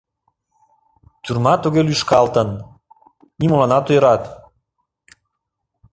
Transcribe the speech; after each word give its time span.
Тюрьма 1.23 1.53
туге 1.61 1.81
лӱшкалтын— 1.87 2.49
нимоланат 3.39 3.85
ӧрат! 3.95 4.23